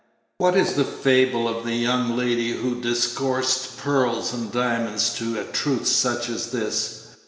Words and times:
What 0.39 0.57
is 0.57 0.73
the 0.73 0.83
fable 0.83 1.47
of 1.47 1.63
the 1.63 1.75
young 1.75 2.17
lady 2.17 2.53
who 2.53 2.81
discoursed 2.81 3.77
pearls 3.77 4.33
and 4.33 4.51
diamonds 4.51 5.13
to 5.17 5.39
a 5.39 5.43
truth 5.43 5.85
such 5.87 6.27
as 6.27 6.47
this! 6.49 7.09